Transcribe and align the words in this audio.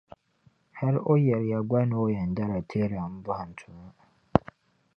Hali 0.79 0.99
o 1.11 1.13
yɛliya 1.25 1.59
gba 1.67 1.79
ni 1.87 1.95
o 2.03 2.05
yɛn 2.15 2.31
dala 2.35 2.59
teela 2.69 3.01
m-bɔhim 3.13 3.49
tuma. 3.59 3.87